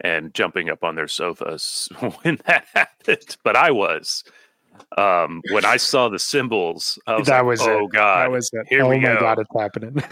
[0.00, 1.88] and jumping up on their sofas
[2.22, 4.24] when that happened, but I was
[4.96, 7.92] um, when I saw the cymbals, was that like, was oh it.
[7.92, 8.66] god, that was it.
[8.68, 9.20] Here oh we my go.
[9.20, 9.94] god, it's happening.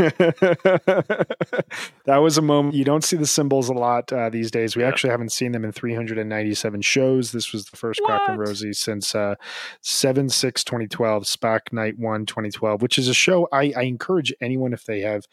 [2.04, 4.76] that was a moment you don't see the symbols a lot uh, these days.
[4.76, 4.88] We yeah.
[4.88, 7.32] actually haven't seen them in 397 shows.
[7.32, 9.34] This was the first Cracklin' Rosie since uh,
[9.82, 14.72] 7 6 2012, SPAC Night 1 2012, which is a show I, I encourage anyone
[14.72, 15.26] if they have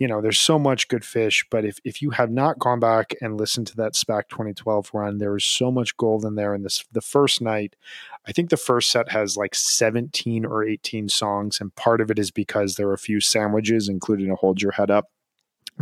[0.00, 3.14] you know, there's so much good Phish, but if, if you have not gone back
[3.20, 6.54] and listened to that SPAC 2012 run, there is so much gold in there.
[6.54, 7.76] And this the first night,
[8.26, 12.18] I think the first set has like 17 or 18 songs, and part of it
[12.18, 15.10] is because there are a few sandwiches, including a Hold Your Head Up.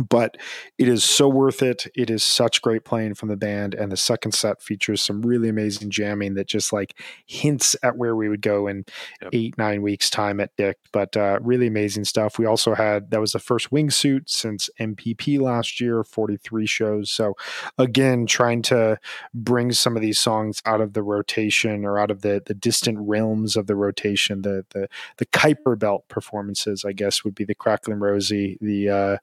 [0.07, 0.37] But
[0.77, 1.87] it is so worth it.
[1.95, 5.49] It is such great playing from the band, and the second set features some really
[5.49, 8.85] amazing jamming that just like hints at where we would go in
[9.21, 9.29] yep.
[9.33, 10.77] eight nine weeks time at Dick.
[10.91, 12.37] But uh, really amazing stuff.
[12.37, 17.11] We also had that was the first wingsuit since MPP last year, forty three shows.
[17.11, 17.35] So
[17.77, 18.99] again, trying to
[19.33, 22.97] bring some of these songs out of the rotation or out of the the distant
[23.01, 24.41] realms of the rotation.
[24.41, 29.17] The the the Kuiper Belt performances, I guess, would be the Cracklin' Rosie, the uh,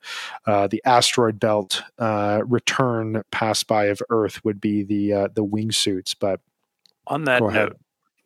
[0.47, 5.29] uh, uh, the asteroid belt uh, return pass by of Earth would be the uh,
[5.33, 6.15] the wingsuits.
[6.19, 6.41] But
[7.07, 7.77] on that note,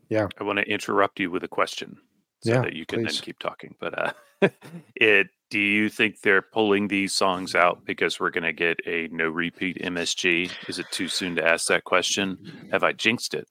[0.09, 1.99] yeah, I want to interrupt you with a question
[2.43, 3.17] so yeah, that you can please.
[3.17, 3.75] then keep talking.
[3.79, 4.13] But uh,
[4.97, 9.09] it do you think they're pulling these songs out because we're going to get a
[9.13, 10.51] no repeat MSG?
[10.69, 12.69] Is it too soon to ask that question?
[12.73, 13.49] Have I jinxed it?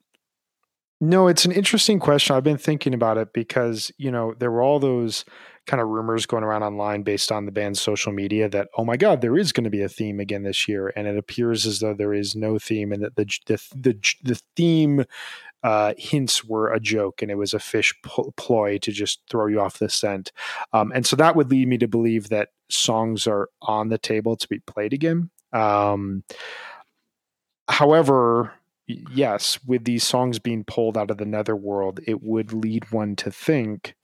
[1.02, 2.36] No, it's an interesting question.
[2.36, 5.23] I've been thinking about it because, you know, there were all those
[5.65, 8.98] kind of rumors going around online based on the band's social media that oh my
[8.98, 11.80] god there is going to be a theme again this year and it appears as
[11.80, 15.06] though there is no theme and that the the the, the theme
[15.62, 17.93] uh, hints were a joke and it was a Phish
[18.38, 20.32] ploy to just throw you off the scent.
[20.72, 24.38] Um, and so that would lead me to believe that songs are on the table
[24.38, 25.30] to be played again.
[25.52, 26.24] Um,
[27.69, 28.54] however
[28.88, 33.32] yes with these songs being pulled out of the netherworld it would lead one to
[33.32, 33.95] think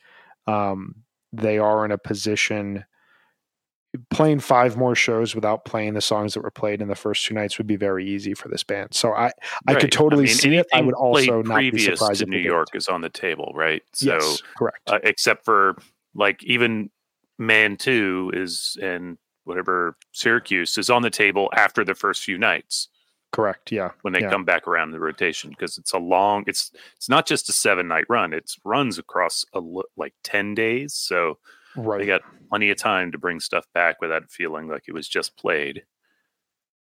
[0.48, 0.96] um,
[1.38, 2.86] they are in a position
[4.10, 7.34] playing five more shows without playing the songs that were played in the first two
[7.34, 8.94] nights would be very easy for this band.
[8.94, 9.32] So I,
[9.68, 9.82] I right.
[9.82, 10.68] could totally I mean, see it.
[10.74, 13.82] I would also not be surprised to New York is on the table, right?
[13.94, 14.80] So yes, correct.
[14.88, 15.76] Uh, except for
[16.14, 16.90] like even
[17.38, 22.90] Mann Two is and whatever Syracuse is on the table after the first few nights.
[23.36, 23.70] Correct.
[23.70, 23.92] Yeah.
[24.02, 24.30] When they yeah.
[24.30, 26.46] come back around the rotation, because it's a long.
[26.48, 28.34] It's it's not just a seven night run.
[28.34, 29.62] It's runs across a
[29.98, 30.94] like ten days.
[30.94, 31.38] So
[31.76, 32.00] right.
[32.00, 35.36] they got plenty of time to bring stuff back without feeling like it was just
[35.36, 35.84] played.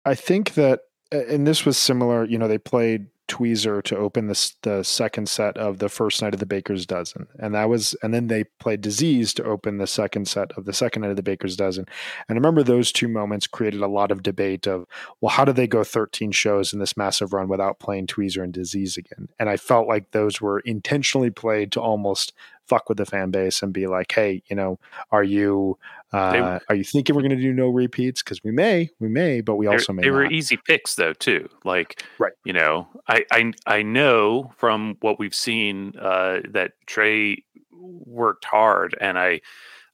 [0.05, 2.25] I think that, and this was similar.
[2.25, 6.35] You know, they played Tweezer to open the the second set of the first night
[6.35, 9.87] of the Baker's Dozen, and that was, and then they played Disease to open the
[9.87, 11.87] second set of the second night of the Baker's Dozen.
[12.29, 14.87] And I remember those two moments created a lot of debate of,
[15.21, 18.53] well, how did they go 13 shows in this massive run without playing Tweezer and
[18.53, 19.29] Disease again?
[19.39, 22.33] And I felt like those were intentionally played to almost
[22.67, 24.79] fuck with the fan base and be like, hey, you know,
[25.11, 25.79] are you
[26.13, 28.23] uh, are you thinking we're going to do no repeats?
[28.23, 30.03] Because we may, we may, but we also may.
[30.03, 30.15] They not.
[30.15, 31.49] were easy picks though too.
[31.65, 32.33] Like, right?
[32.45, 38.97] You know, I I I know from what we've seen uh, that Trey worked hard,
[39.01, 39.41] and I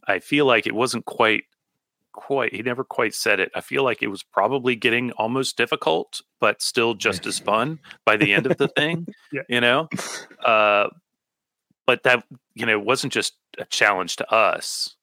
[0.07, 1.45] I feel like it wasn't quite
[2.13, 6.21] quite he never quite said it i feel like it was probably getting almost difficult
[6.41, 9.41] but still just as fun by the end of the thing yeah.
[9.49, 9.89] you know
[10.45, 10.89] uh
[11.87, 14.97] but that you know wasn't just a challenge to us.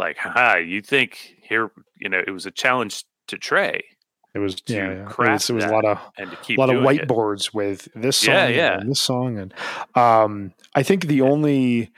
[0.00, 1.70] Like, hi, you think here?
[1.98, 3.82] You know, it was a challenge to Trey.
[4.34, 5.10] It was yeah, yeah.
[5.10, 7.54] It was, it was a lot of and to keep a lot of whiteboards it.
[7.54, 8.78] with this song yeah, yeah.
[8.78, 9.54] and this song, and
[9.94, 11.90] um, I think the only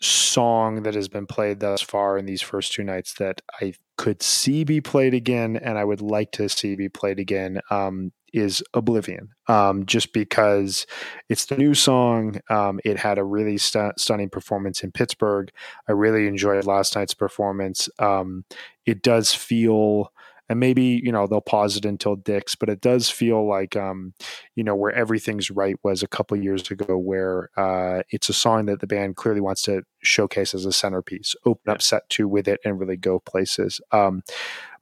[0.00, 4.20] song that has been played thus far in these first two nights that I could
[4.20, 8.62] see be played again, and I would like to see be played again, um, is
[8.74, 10.86] Oblivion, um, just because
[11.28, 12.40] it's the new song.
[12.50, 15.50] Um, it had a really st- stunning performance in Pittsburgh.
[15.88, 17.88] I really enjoyed last night's performance.
[17.98, 18.44] Um,
[18.86, 20.12] it does feel,
[20.48, 24.14] and maybe you know they'll pause it until Dick's, but it does feel like um,
[24.54, 28.66] you know where everything's right was a couple years ago, where uh, it's a song
[28.66, 32.48] that the band clearly wants to showcase as a centerpiece, open up set two with
[32.48, 33.80] it, and really go places.
[33.92, 34.22] Um,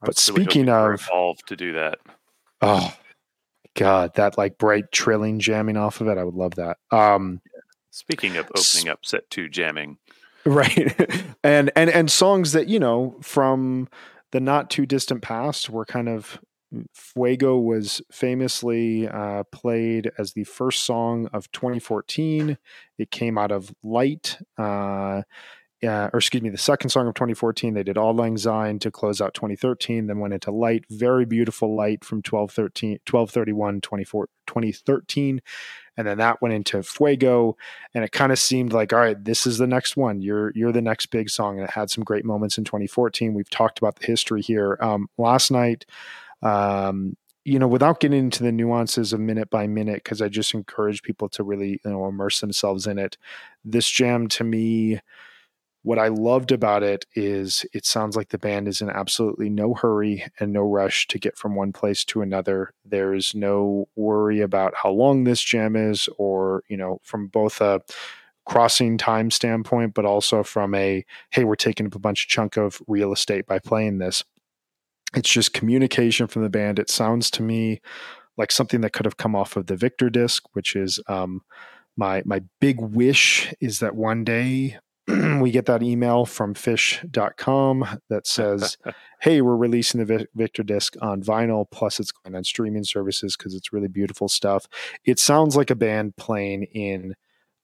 [0.01, 1.99] but speaking of, evolve to do that.
[2.61, 2.93] Oh,
[3.77, 6.77] God, that like bright trilling jamming off of it, I would love that.
[6.91, 7.41] Um,
[7.91, 9.97] Speaking of opening up set two jamming,
[10.45, 10.95] right,
[11.43, 13.87] and and and songs that you know from
[14.31, 16.39] the not too distant past were kind of
[16.93, 22.57] Fuego was famously uh, played as the first song of 2014.
[22.97, 24.37] It came out of Light.
[24.57, 25.21] Uh,
[25.83, 27.73] uh, or excuse me, the second song of 2014.
[27.73, 31.75] They did Auld Lang Syne to close out 2013, then went into Light, very beautiful
[31.75, 35.41] Light from 1213, 1231, 2013.
[35.95, 37.57] And then that went into Fuego.
[37.93, 40.21] And it kind of seemed like, all right, this is the next one.
[40.21, 41.59] You're you're the next big song.
[41.59, 43.33] And it had some great moments in 2014.
[43.33, 44.77] We've talked about the history here.
[44.79, 45.85] Um, last night,
[46.41, 50.53] um, you know, without getting into the nuances of minute by minute, because I just
[50.53, 53.17] encourage people to really, you know, immerse themselves in it.
[53.63, 54.99] This jam to me,
[55.83, 59.73] what I loved about it is it sounds like the band is in absolutely no
[59.73, 62.73] hurry and no rush to get from one place to another.
[62.83, 67.81] There's no worry about how long this jam is, or, you know, from both a
[68.45, 72.57] crossing time standpoint, but also from a, hey, we're taking up a bunch of chunk
[72.57, 74.23] of real estate by playing this.
[75.15, 76.79] it's just communication from the band.
[76.79, 77.81] It sounds to me
[78.37, 81.41] like something that could have come off of the Victor disc, which is um,
[81.95, 84.77] my my big wish is that one day
[85.41, 88.77] we get that email from phish.com that says,
[89.21, 93.55] Hey, we're releasing the Victor disc on vinyl, plus it's going on streaming services because
[93.55, 94.67] it's really beautiful stuff.
[95.05, 97.15] It sounds like a band playing in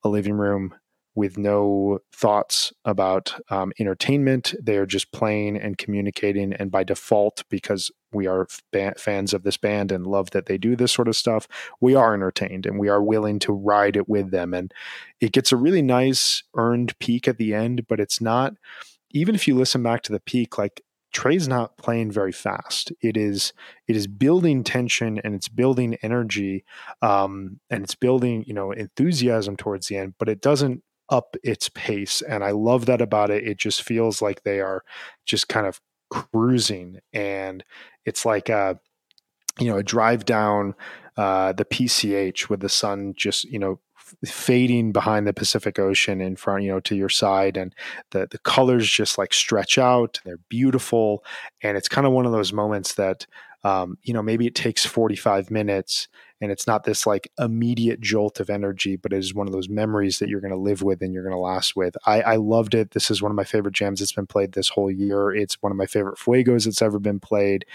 [0.03, 0.73] a living room
[1.15, 4.55] with no thoughts about um, entertainment.
[4.61, 6.53] They are just playing and communicating.
[6.53, 10.57] And by default, because we are fa- fans of this band and love that they
[10.57, 11.47] do this sort of stuff,
[11.79, 14.53] we are entertained and we are willing to ride it with them.
[14.53, 14.73] And
[15.19, 18.55] it gets a really nice earned peak at the end, but it's not,
[19.11, 20.81] even if you listen back to the peak, like
[21.13, 22.91] Trey's not playing very fast.
[22.99, 23.53] It is
[23.87, 26.65] it is building tension and it's building energy,
[27.03, 30.15] um, and it's building you know enthusiasm towards the end.
[30.17, 32.21] But it doesn't up its pace.
[32.21, 33.47] And I love that about it.
[33.47, 34.83] It just feels like they are
[35.25, 36.99] just kind of cruising.
[37.11, 37.63] And
[38.05, 38.79] it's like a,
[39.59, 40.75] you know, a drive down
[41.17, 43.79] uh, the PCH with the sun just, you know,
[44.25, 47.73] fading behind the Pacific Ocean in front, you know, to your side, and
[48.11, 50.19] the the colors just like stretch out.
[50.25, 51.23] They're beautiful,
[51.61, 53.25] and it's kind of one of those moments that,
[53.63, 56.07] um, you know, maybe it takes forty five minutes,
[56.43, 59.69] and it's not this like immediate jolt of energy but it is one of those
[59.69, 61.95] memories that you're going to live with and you're going to last with.
[62.05, 62.91] I, I loved it.
[62.91, 65.31] This is one of my favorite jams that's been played this whole year.
[65.31, 67.65] It's one of my favorite fuegos that's ever been played.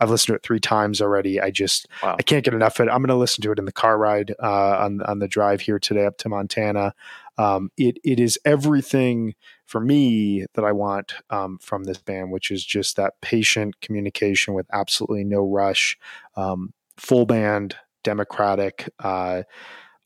[0.00, 1.40] I've listened to it three times already.
[1.40, 2.16] I just wow.
[2.18, 2.90] i can't get enough of it.
[2.90, 5.60] I'm going to listen to it in the car ride uh, on, on the drive
[5.60, 6.94] here today up to montana.
[7.38, 12.50] Um, it it is everything for me that I want um, from this band, which
[12.50, 15.96] is just that patient communication with absolutely no rush,
[16.36, 18.88] um, full band, democratic.
[18.98, 19.42] Uh,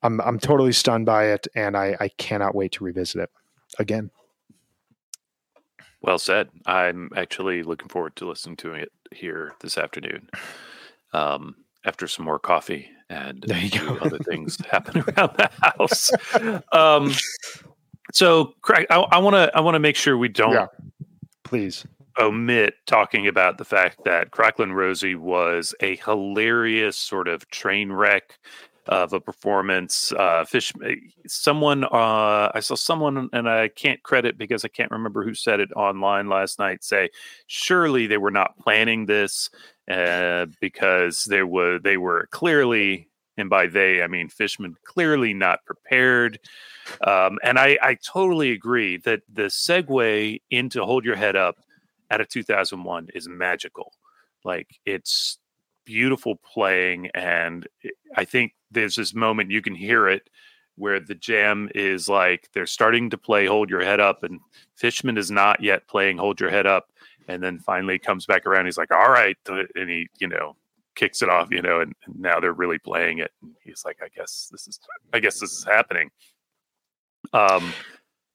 [0.02, 3.31] I'm I'm totally stunned by it, and I, I cannot wait to revisit it
[3.78, 4.11] again.
[6.00, 6.48] Well said.
[6.66, 10.28] I'm actually looking forward to listening to it here this afternoon.
[11.12, 13.44] Um, after some more coffee and
[14.00, 16.11] other things happen around the house.
[16.72, 17.12] Um,
[18.12, 20.66] so, Craig, I want to I want to make sure we don't yeah.
[21.44, 21.87] please
[22.18, 28.38] omit talking about the fact that Cracklin' Rosie was a hilarious sort of train wreck
[28.87, 30.12] of a performance.
[30.12, 30.96] Uh, Phish, eh,
[31.27, 35.61] someone, uh, I saw someone, and I can't credit because I can't remember who said
[35.61, 36.83] it online last night.
[36.83, 37.11] Say,
[37.46, 39.51] surely they were not planning this
[39.90, 45.64] uh, because they were they were clearly, and by they I mean Fishman, clearly not
[45.64, 46.38] prepared.
[47.07, 51.57] Um, and I, I totally agree that the segue into Hold Your Head Up
[52.12, 53.92] out of 2001 is magical.
[54.44, 55.38] Like it's
[55.85, 57.09] beautiful playing.
[57.14, 57.66] And
[58.16, 60.29] I think there's this moment you can hear it
[60.77, 64.40] where the jam is like they're starting to play Hold Your Head Up, and
[64.75, 66.88] Fishman is not yet playing Hold Your Head Up.
[67.29, 68.64] And then finally comes back around.
[68.64, 69.37] He's like, all right.
[69.46, 70.57] And he, you know,
[70.96, 73.31] kicks it off, you know, and, now they're really playing it.
[73.40, 74.81] And he's like, I guess this is,
[75.12, 76.11] I guess this is happening.
[77.33, 77.72] Um,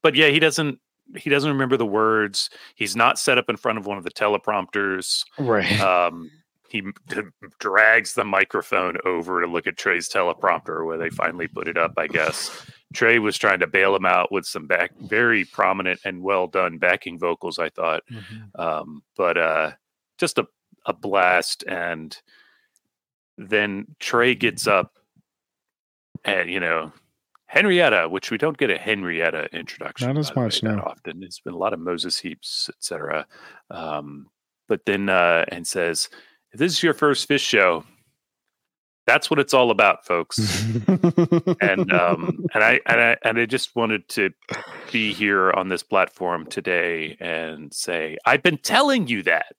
[0.02, 0.80] but yeah, he doesn't
[1.16, 2.50] he doesn't remember the words.
[2.74, 5.24] He's not set up in front of one of the teleprompters.
[5.38, 5.80] Right.
[5.80, 6.30] Um,
[6.68, 7.22] he d-
[7.58, 11.94] drags the microphone over to look at Trey's teleprompter where they finally put it up,
[11.96, 12.66] I guess.
[12.92, 16.78] Trey was trying to bail him out with some back, very prominent and well done
[16.78, 18.02] backing vocals, I thought.
[18.10, 18.60] Mm-hmm.
[18.60, 19.72] Um, but uh,
[20.18, 20.46] just a,
[20.84, 21.64] a blast.
[21.66, 22.16] And
[23.38, 24.98] then Trey gets up
[26.24, 26.92] and, you know,
[27.48, 30.06] Henrietta, which we don't get a Henrietta introduction.
[30.06, 30.78] Not as much no.
[30.86, 31.22] often.
[31.22, 33.26] It's been a lot of Moses Heaps, etc.
[33.70, 34.28] Um,
[34.68, 36.10] but then uh, and says,
[36.52, 37.84] "If this is your first Phish show,
[39.06, 40.38] that's what it's all about, folks."
[41.62, 44.30] and um, and I and I and I just wanted to
[44.92, 49.54] be here on this platform today and say, "I've been telling you that."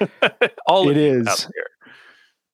[0.66, 1.48] all it is.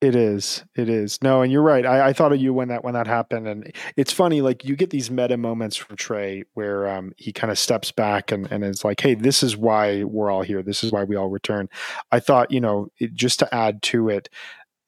[0.03, 0.63] It is.
[0.75, 1.23] It is.
[1.23, 1.87] No, and you're right.
[1.87, 4.43] I, I, thought of you when that when that happened, and it's funny.
[4.43, 8.31] Like you get these meta moments from Trey where um, he kind of steps back
[8.31, 10.63] and and is like, "Hey, this is why we're all here.
[10.63, 11.71] This is why we all return."
[12.13, 14.29] I thought, you know, it, just to add to it,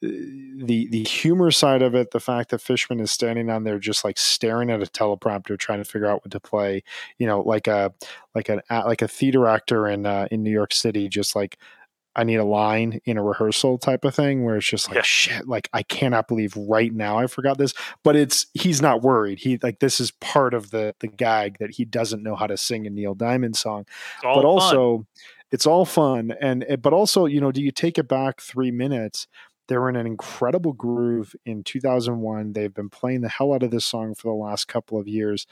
[0.05, 0.09] uh,
[0.63, 4.05] the the humor side of it, the fact that Fishman is standing on there just
[4.05, 6.83] like staring at a teleprompter, trying to figure out what to play.
[7.17, 7.95] You know, like a
[8.35, 11.57] like an like a theater actor in uh, in New York City, just like
[12.17, 15.03] I need a line in a rehearsal type of thing where it's just like yeah.
[15.03, 17.75] shit like I cannot believe right now I forgot this.
[18.03, 19.39] But it's he's not worried.
[19.39, 22.57] He like this is part of the the gag that he doesn't know how to
[22.57, 23.87] sing a Neil Diamond song.
[24.23, 25.07] But also
[25.51, 26.35] it's all fun.
[26.41, 29.29] And eh, but also you know do you take it back 3 minutes?
[29.69, 33.85] They're in an incredible groove in 2001 they've been playing the hell out of this
[33.85, 35.47] song for the last couple of years.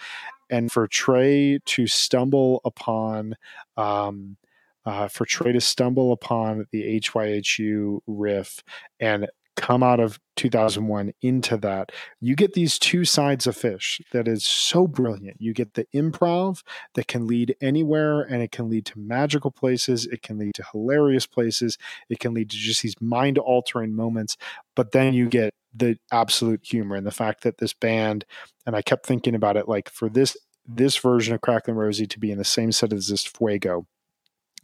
[0.49, 3.37] And for Trey to stumble upon
[3.77, 4.37] um
[4.87, 8.63] uh, for Trey to stumble upon the HYHU riff
[9.01, 9.27] and
[9.57, 11.91] come out of 2001 into that.
[12.21, 15.41] You get these two sides of Phish that is so brilliant.
[15.41, 16.63] You get the improv
[16.95, 20.07] that can lead anywhere and it can lead to magical places.
[20.07, 21.79] It can lead to hilarious places.
[22.09, 24.37] It can lead to just these mind altering moments.
[24.75, 28.25] But then you get the absolute humor and the fact that this band
[28.65, 30.35] and i kept thinking about it like for this
[30.67, 33.87] this version of Cracklin' Rosie to be in the same set as this fuego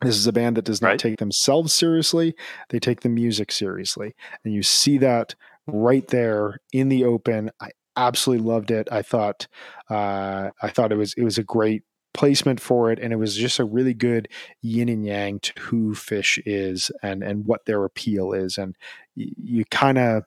[0.03, 0.99] this is a band that does not Right.
[0.99, 2.35] take themselves seriously.
[2.71, 4.15] They take the music seriously.
[4.45, 5.35] And you see that
[5.67, 7.51] right there in the open.
[7.61, 8.89] I absolutely loved it.
[8.91, 9.47] I thought
[9.91, 11.83] uh, I thought it was it was a great
[12.15, 14.29] placement for it and it was just a really good
[14.61, 18.77] yin and yang to who Phish is and and what their appeal is and
[19.17, 20.25] y- you kind of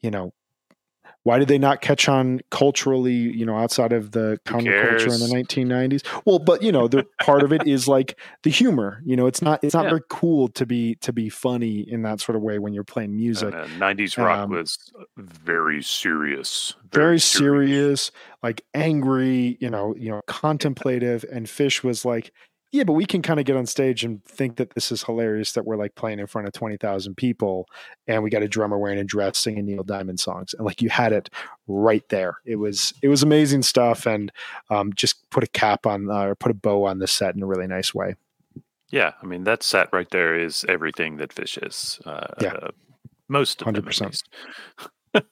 [0.00, 0.32] you know
[1.28, 5.28] why did they not catch on culturally you know outside of the counterculture in the
[5.28, 9.26] 1990s well but you know the part of it is like the humor you know
[9.26, 9.90] it's not it's not Yeah.
[9.90, 13.14] very cool to be to be funny in that sort of way when you're playing
[13.14, 14.78] music And, uh, 90s rock Um, was
[15.18, 16.74] very serious.
[16.92, 18.10] very serious
[18.42, 22.32] like angry you know you know contemplative and Phish was like
[22.72, 25.52] yeah but we can kind of get on stage and think that this is hilarious
[25.52, 27.66] that we're like playing in front of 20,000 people
[28.06, 30.88] and we got a drummer wearing a dress singing Neil Diamond songs and like you
[30.90, 31.30] had it
[31.66, 34.30] right there it was it was amazing stuff and
[34.70, 37.42] um, just put a cap on uh, or put a bow on the set in
[37.42, 38.14] a really nice way
[38.90, 42.00] Yeah, I mean that set right there is everything that Phish is.
[42.06, 42.52] Uh, Yeah.
[42.54, 42.70] uh,
[43.28, 44.06] most of them, at 100%.
[44.06, 44.28] least.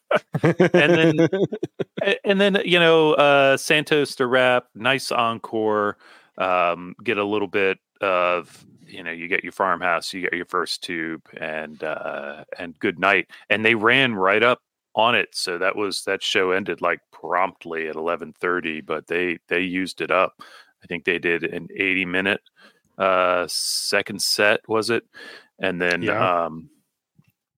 [0.42, 1.28] And then-
[2.24, 5.96] and then you know uh santos to rap nice encore
[6.38, 10.46] um get a little bit of you know you get your farmhouse you get your
[10.46, 14.60] first tube and uh and good night and they ran right up
[14.94, 19.60] on it so that was that show ended like promptly at 11:30 but they they
[19.60, 20.34] used it up
[20.82, 22.40] i think they did an 80 minute
[22.98, 25.04] uh second set was it
[25.58, 26.44] and then Yeah.
[26.44, 26.70] um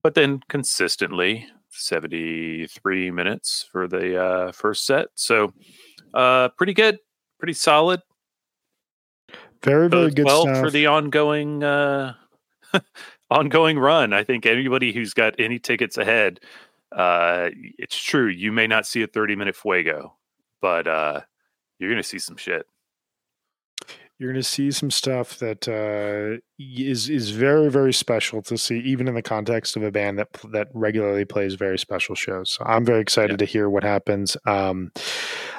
[0.03, 5.09] but then consistently 73 minutes for the uh, first set.
[5.15, 5.53] So
[6.15, 6.99] uh, pretty good,
[7.39, 8.01] pretty solid.
[9.63, 12.15] Very very good well stuff for the ongoing uh,
[13.31, 14.13] ongoing run.
[14.13, 16.41] I think anybody who's got any tickets ahead,
[16.93, 18.29] uh, it's true.
[18.29, 20.15] You may not see a 30 minute fuego,
[20.61, 21.21] but uh,
[21.79, 22.67] you're going to see some shit.
[24.19, 28.79] You're going to see some stuff that uh, is is very very special to see,
[28.81, 32.51] even in the context of a band that that regularly plays very special shows.
[32.51, 33.37] So I'm very excited Yeah.
[33.39, 34.37] to hear what happens.
[34.47, 34.91] Um,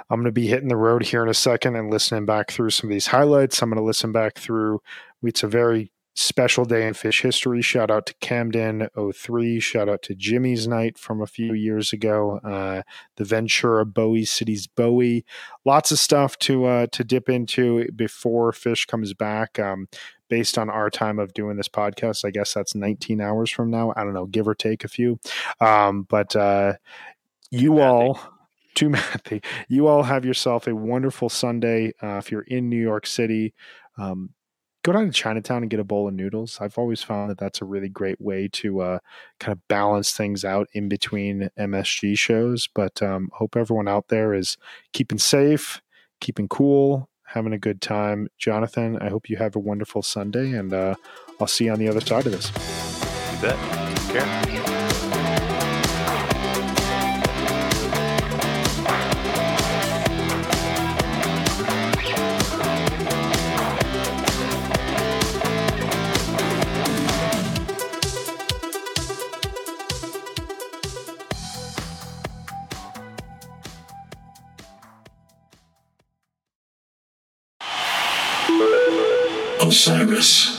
[0.10, 2.72] I'm going to be hitting the road here in a second and listening back through
[2.72, 3.62] some of these highlights.
[3.62, 4.82] I'm going to listen back through.
[5.24, 7.62] It's a very special day in Phish history.
[7.62, 9.60] Shout out to Camden 03.
[9.62, 12.40] Shout out to Jimmy's night from a few years ago.
[12.44, 12.82] Uh,
[13.16, 15.24] the Ventura Bowie Cities Bowie
[15.64, 19.60] lots of stuff to uh, to dip into before Phish comes back.
[19.60, 19.88] Um,
[20.28, 23.94] based on our time of doing this podcast, I guess that's 19 hours from now.
[23.96, 25.20] I don't know, give or take a few.
[25.60, 26.74] Um, but uh,
[27.50, 27.84] you Mathy.
[27.84, 28.20] all,
[28.76, 29.44] too mathy.
[29.70, 31.94] You all have yourself a wonderful Sunday.
[32.04, 33.54] Uh, if you're in New York City.
[33.98, 34.30] Um,
[34.84, 36.58] Go down to Chinatown and get a bowl of noodles.
[36.62, 39.00] I've always found that that's a really great way to uh,
[39.40, 42.68] kind of balance things out in between MSG shows.
[42.74, 44.58] But um, hope everyone out there is
[44.94, 45.82] keeping safe,
[46.22, 48.30] keeping cool, having a good time.
[48.38, 50.96] Jonathan, I hope you have a wonderful Sunday, and uh,
[51.42, 52.48] I'll see you on the other side of this.
[53.34, 53.98] You bet.
[53.98, 54.79] Take care.
[79.70, 80.59] Osiris.